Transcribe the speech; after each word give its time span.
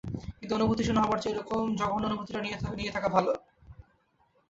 কিন্তু 0.39 0.53
অনুভূতি-শুন্য 0.55 0.99
হবার 1.03 1.19
চেয়ে 1.19 1.33
এরকম 1.35 1.63
জঘন্য 1.79 2.03
অনুভূতিটা 2.09 2.39
নিয়েই 2.41 2.93
থাকা 2.95 3.09
ভালো। 3.15 3.31